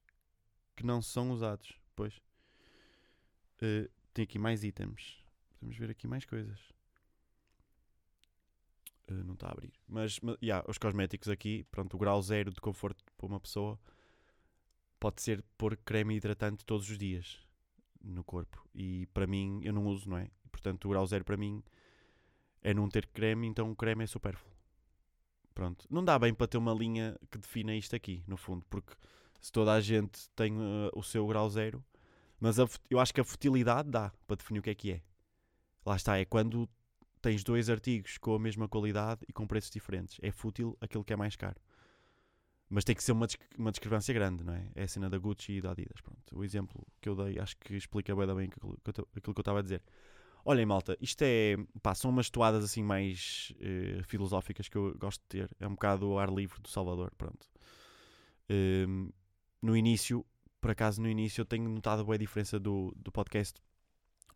[0.76, 1.74] que não são usados.
[1.96, 2.16] Pois.
[3.62, 5.18] Uh, tem aqui mais itens.
[5.60, 6.60] Podemos ver aqui mais coisas.
[9.10, 9.74] Uh, não está a abrir.
[9.88, 13.80] Mas, mas yeah, os cosméticos aqui, pronto, o grau zero de conforto para uma pessoa
[15.00, 17.47] pode ser pôr creme hidratante todos os dias
[18.08, 18.66] no corpo.
[18.74, 20.30] E para mim, eu não uso, não é?
[20.52, 21.64] Portanto, o grau zero para mim
[22.62, 24.52] é não ter creme, então o creme é supérfluo.
[25.54, 25.86] Pronto.
[25.90, 28.94] Não dá bem para ter uma linha que defina isto aqui, no fundo, porque
[29.42, 31.84] se toda a gente tem uh, o seu grau zero,
[32.40, 35.02] mas a, eu acho que a futilidade dá para definir o que é que é.
[35.86, 36.70] Lá está, é quando
[37.22, 40.18] tens dois artigos com a mesma qualidade e com preços diferentes.
[40.22, 41.60] É fútil aquilo que é mais caro.
[42.70, 43.28] Mas tem que ser uma,
[43.58, 44.68] uma discrepância grande, não é?
[44.76, 46.02] É a cena da Gucci e da Adidas.
[46.02, 46.38] Pronto.
[46.38, 48.78] O exemplo que eu dei acho que explica bem, bem aquilo,
[49.16, 49.82] aquilo que eu estava a dizer.
[50.44, 51.58] Olhem, malta, isto é.
[51.82, 55.56] Pá, são umas toadas assim mais uh, filosóficas que eu gosto de ter.
[55.60, 57.12] É um bocado o ar livre do Salvador.
[57.18, 57.50] Pronto.
[58.50, 59.14] Uh,
[59.62, 60.26] no início,
[60.62, 63.62] por acaso, no início eu tenho notado a boa diferença do, do podcast.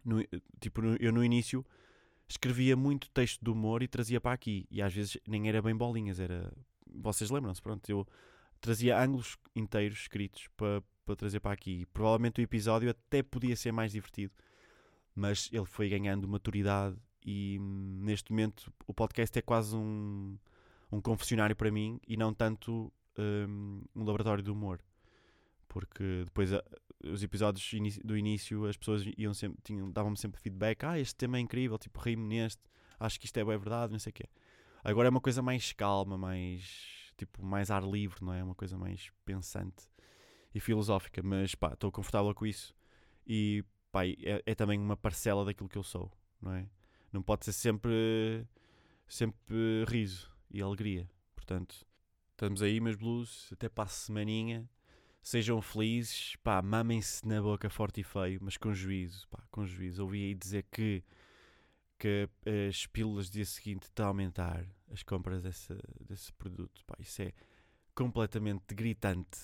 [0.03, 0.23] No,
[0.59, 1.65] tipo, no, eu no início
[2.27, 4.65] escrevia muito texto de humor e trazia para aqui.
[4.71, 6.51] E às vezes nem era bem bolinhas, era.
[6.91, 7.61] Vocês lembram-se?
[7.61, 8.07] Pronto, eu
[8.59, 11.85] trazia ângulos inteiros escritos para, para trazer para aqui.
[11.93, 14.33] Provavelmente o episódio até podia ser mais divertido
[15.15, 20.37] mas ele foi ganhando maturidade e hum, neste momento o podcast é quase um,
[20.91, 24.79] um confessionário para mim e não tanto um, um laboratório de humor.
[25.67, 26.63] Porque depois a,
[27.03, 31.37] os episódios do início as pessoas iam sempre, tinham, davam-me sempre feedback, ah, este tema
[31.37, 32.61] é incrível, tipo, rimo neste,
[32.99, 34.25] acho que isto é verdade, não sei o quê.
[34.83, 38.43] Agora é uma coisa mais calma, mais tipo, mais ar livre, não é?
[38.43, 39.83] Uma coisa mais pensante
[40.53, 42.73] e filosófica, mas pá, estou confortável com isso
[43.25, 46.67] e pá, é, é, também uma parcela daquilo que eu sou, não é?
[47.11, 48.47] Não pode ser sempre,
[49.07, 51.09] sempre riso e alegria.
[51.35, 51.85] Portanto,
[52.31, 54.69] estamos aí, meus blues, até para a semaninha.
[55.21, 60.03] Sejam felizes, pá, mamem-se na boca forte e feio, mas com juízo, pá, com juízo.
[60.03, 61.03] Ouvi aí dizer que,
[62.01, 62.27] que
[62.67, 67.21] as pílulas do dia seguinte estão a aumentar as compras desse, desse produto, pá, isso
[67.21, 67.31] é
[67.93, 69.37] completamente gritante.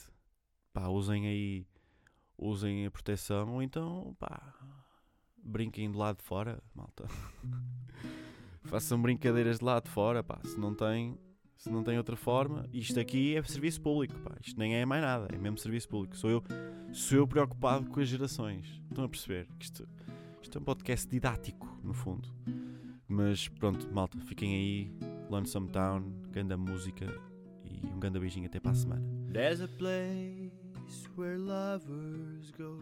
[0.74, 1.68] Pá, usem aí,
[2.36, 4.56] usem a proteção ou então, pá,
[5.38, 7.06] brinquem de lado de fora, malta.
[8.66, 10.40] Façam brincadeiras de lado de fora, pá.
[10.44, 11.16] Se não tem,
[11.56, 14.36] se não tem outra forma, isto aqui é serviço público, pá.
[14.42, 16.18] Isto nem é mais nada, é mesmo serviço público.
[16.18, 16.44] Sou eu,
[16.92, 18.82] sou eu preocupado com as gerações.
[18.90, 19.48] Estão a perceber?
[19.60, 19.88] Isto,
[20.42, 22.30] isto é um podcast didático, no fundo.
[23.08, 24.92] Mas pronto, malta, fiquem aí.
[25.30, 27.06] Lonesome Town, ganda música
[27.66, 29.04] e um grande beijinho até para a semana.
[29.32, 30.52] There's a place
[31.16, 32.80] where lovers go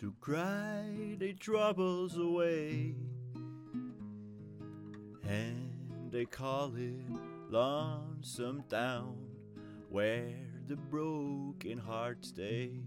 [0.00, 2.96] to cry their troubles away.
[5.22, 7.06] And they call it
[7.50, 9.16] Lonesome Town,
[9.90, 10.34] where
[10.66, 12.82] the broken hearts stay.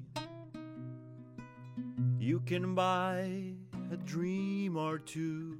[2.20, 3.56] You can buy
[3.91, 5.58] a dream or two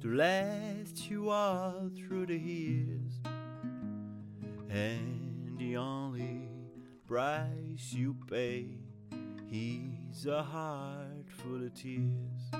[0.00, 3.12] to last you all through the years,
[4.68, 6.48] and the only
[7.06, 8.66] price you pay
[9.50, 12.50] is a heart full of tears.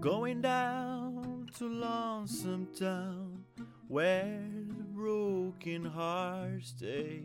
[0.00, 3.44] Going down to Lonesome Town
[3.88, 7.22] where the broken hearts stay.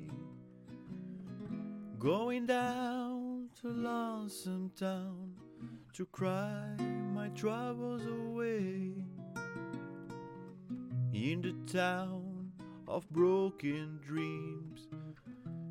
[2.00, 5.34] Going down to Lonesome Town
[5.94, 6.76] to cry
[7.14, 8.94] my troubles away.
[11.14, 12.52] In the town
[12.88, 14.88] of broken dreams,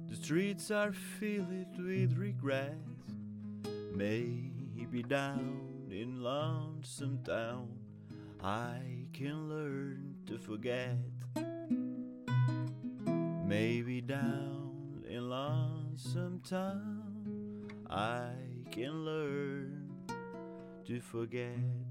[0.08, 2.76] the streets are filled with regrets.
[3.94, 7.68] Maybe down in Lonesome Town,
[8.42, 10.98] I can learn to forget.
[13.46, 18.32] Maybe down in Lonesome Town, I
[18.70, 19.79] can learn
[20.90, 21.89] to forget.